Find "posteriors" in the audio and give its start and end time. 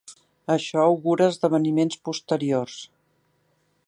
2.09-2.79